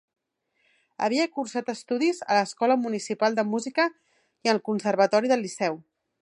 Havia 1.07 1.27
cursat 1.35 1.69
estudis 1.73 2.21
a 2.27 2.39
l'Escola 2.39 2.77
Municipal 2.87 3.37
de 3.41 3.45
Música 3.51 3.87
i 4.49 4.53
al 4.55 4.63
Conservatori 4.71 5.33
del 5.35 5.47
Liceu. 5.49 5.79